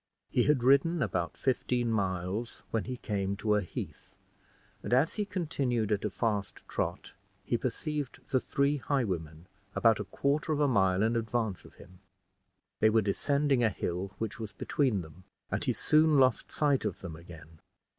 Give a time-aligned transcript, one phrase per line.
[0.31, 4.15] He had ridden about fifteen miles, when he came to a heath,
[4.81, 7.13] and, as he continued at a fast trot,
[7.45, 9.45] he perceived the three highwaymen
[9.75, 11.99] about a quarter of a mile in advance of him;
[12.79, 17.01] they were descending a hill which was between them, and he soon lost sight of
[17.01, 17.59] them again.